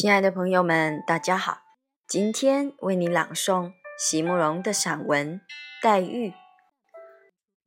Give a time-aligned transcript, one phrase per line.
[0.00, 1.58] 亲爱的朋友们，大家好！
[2.06, 5.40] 今天为你朗诵席慕容的散文
[5.82, 6.28] 《黛玉》。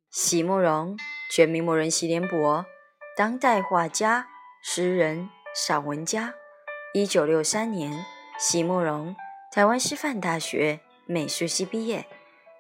[0.10, 0.98] 席慕容，
[1.30, 2.66] 全名慕人席联博，
[3.18, 4.30] 当代画家、
[4.64, 6.34] 诗人、散文家。
[6.94, 8.06] 一九六三年，
[8.40, 9.14] 席慕容
[9.52, 12.06] 台湾师范大学美术系毕业。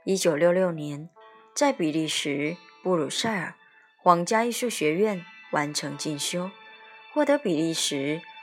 [0.04, 1.10] 一九六六年，
[1.56, 3.56] 在比利时布鲁塞尔
[4.04, 6.52] 皇家艺术学院完成进修，
[7.14, 8.22] 获得比利时。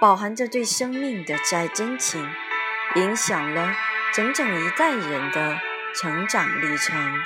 [0.00, 2.28] 饱含着对生命的再真情，
[2.96, 3.74] 影响了
[4.12, 5.58] 整整一代人的
[5.94, 7.22] 成长历程。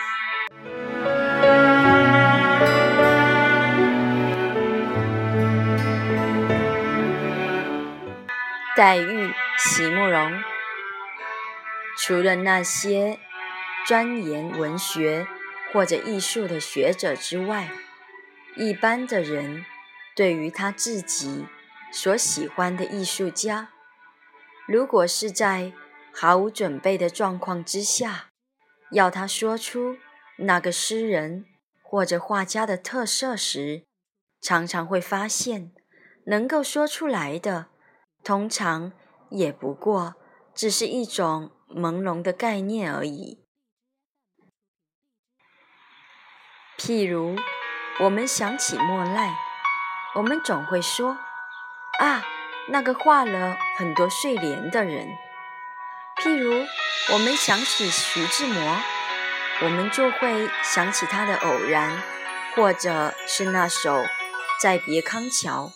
[8.77, 10.41] 黛玉，席慕容。
[11.97, 13.19] 除了那些
[13.87, 15.27] 钻研文学
[15.73, 17.69] 或者艺术的学者之外，
[18.55, 19.65] 一般的人
[20.15, 21.47] 对于他自己。
[21.91, 23.71] 所喜欢的艺术家，
[24.67, 25.73] 如果是在
[26.15, 28.29] 毫无准备的状况之下，
[28.91, 29.97] 要他说出
[30.39, 31.47] 那个诗人
[31.83, 33.85] 或者画家的特色时，
[34.41, 35.73] 常常会发现，
[36.27, 37.69] 能够说出来的，
[38.23, 38.93] 通常
[39.31, 40.15] 也不过
[40.55, 43.45] 只是一种朦胧的概念而已。
[46.77, 47.37] 譬如，
[48.01, 49.35] 我们想起莫奈，
[50.17, 51.19] 我们总会说。
[51.99, 52.25] 啊，
[52.69, 55.09] 那个画了很多睡莲的人。
[56.23, 56.65] 譬如，
[57.13, 58.77] 我们想起徐志摩，
[59.63, 62.01] 我们就会想起他的偶然，
[62.55, 64.03] 或者是那首
[64.63, 65.67] 《再别康桥》，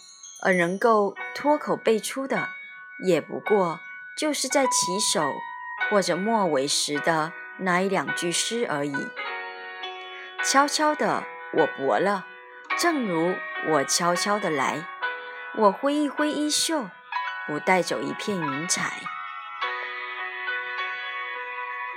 [0.43, 2.51] 而能够脱口背出的，
[3.05, 3.81] 也不过
[4.17, 5.35] 就是在起首
[5.91, 8.95] 或者末尾时的那一两句诗而已。
[10.45, 12.27] 悄悄的，我泊了，
[12.79, 13.35] 正如
[13.71, 14.87] 我悄悄的来。
[15.55, 16.89] 我挥一挥衣袖，
[17.47, 19.03] 不带走一片云彩。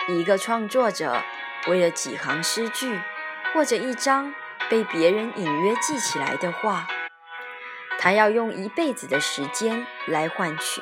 [0.09, 1.21] 一个创作者
[1.67, 2.99] 为了几行诗句，
[3.53, 4.35] 或者一张
[4.69, 6.85] 被别人隐约记起来的话，
[7.97, 10.81] 他要用一辈子的时间来换取，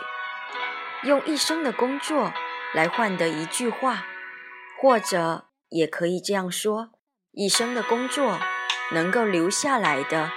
[1.03, 2.33] 用一生的工作
[2.73, 4.03] 来换得一句话，
[4.81, 6.89] 或者也可以这样说：
[7.33, 8.39] 一生的工作
[8.91, 10.31] 能够留下来的，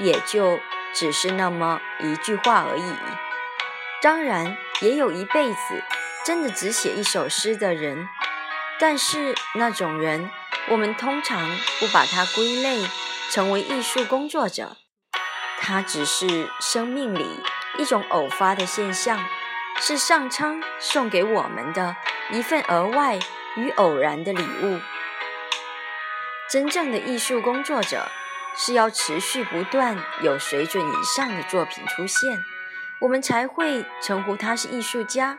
[0.00, 0.58] 也就。
[0.94, 2.94] 只是那么一句话而已。
[4.02, 5.82] 当然，也有一辈子
[6.24, 8.08] 真的只写一首诗的人，
[8.78, 10.30] 但是那种人，
[10.68, 11.48] 我们通常
[11.80, 12.86] 不把他归类
[13.30, 14.76] 成为艺术工作者。
[15.58, 17.26] 他只是生命里
[17.78, 19.24] 一种偶发的现象，
[19.80, 21.96] 是上苍送给我们的
[22.30, 23.18] 一份额外
[23.56, 24.80] 与偶然的礼物。
[26.48, 28.08] 真正的艺术工作者。
[28.56, 32.42] 是要持续不断有水准以上的作品出现，
[33.00, 35.38] 我们才会称呼他是艺术家。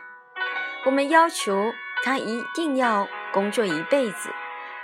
[0.84, 1.74] 我们要求
[2.04, 4.32] 他一定要工作一辈子，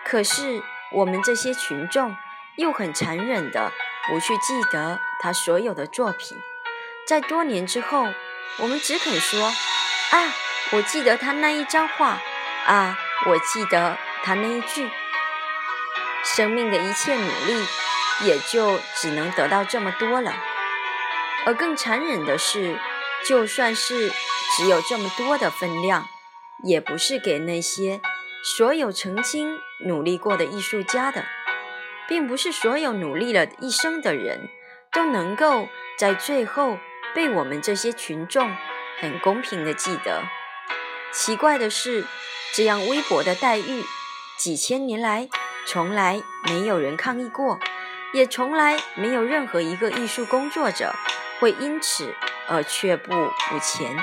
[0.05, 0.61] 可是
[0.93, 2.17] 我们这些群众
[2.57, 3.73] 又很残忍的
[4.09, 6.37] 不去记得他所有的作品。
[7.07, 8.13] 在多年之后，
[8.59, 9.47] 我们只肯说
[10.11, 10.35] ：“啊，
[10.73, 12.19] 我记得他那一张画，
[12.67, 14.91] 啊，我记得他那一句。”
[16.25, 17.67] 生命的一切努力。
[18.23, 20.33] 也就只能得到这么多了。
[21.47, 22.79] 而更残忍的是，
[23.27, 24.11] 就算是
[24.57, 26.07] 只有这么多的分量，
[26.63, 28.01] 也不是给那些
[28.57, 31.25] 所有曾经努力过的艺术家的，
[32.09, 34.49] 并不是所有努力了一生的人
[34.93, 35.69] 都能够
[35.99, 36.79] 在最后
[37.15, 38.57] 被我们这些群众
[39.01, 40.23] 很公平的记得。
[41.13, 42.07] 奇怪的是，
[42.55, 43.85] 这样微薄的待遇，
[44.39, 45.29] 几千年来
[45.67, 47.59] 从来没有人抗议过。
[48.15, 50.95] 也从来没有任何一个艺术工作者
[51.41, 52.15] 会因此
[52.49, 53.11] 而却步
[53.51, 53.97] 不前。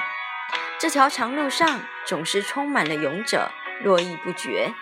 [0.78, 3.50] 这条长路上总是充满了勇者，
[3.84, 4.74] 络绎不绝。